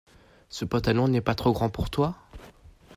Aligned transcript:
Ce 0.49 0.65
pantalon 0.65 1.07
n’est 1.09 1.21
pas 1.21 1.35
trop 1.35 1.51
grand 1.53 1.69
pour 1.69 1.91
toi? 1.91 2.15